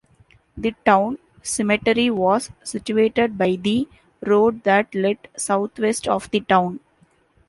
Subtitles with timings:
[0.57, 3.87] The town cemetery was situated by the
[4.25, 6.79] road that led southwest of the town.